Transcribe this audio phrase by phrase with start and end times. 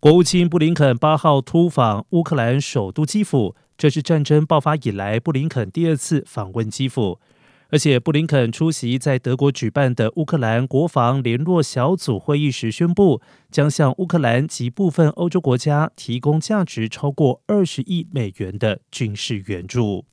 [0.00, 7.20] 国务卿布林肯八号突访乌克兰首都基辅，这是战争爆发以来布林肯第二次访问基辅。
[7.68, 20.06] 而且，布林肯出席在德国举办的乌克兰国防联络小组会议时宣布，将向乌克兰及部分欧洲国家提供价值超过二十亿美元的军事援助。